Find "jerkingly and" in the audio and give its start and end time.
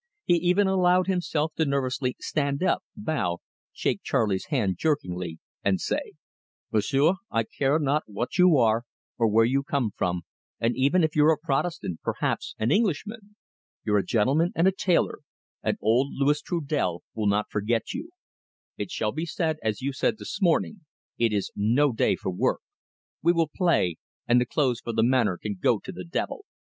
4.79-5.79